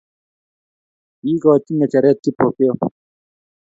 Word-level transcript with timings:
Kiikoch 1.19 1.67
ngecheret 1.75 2.17
Kipokeo 2.23 2.73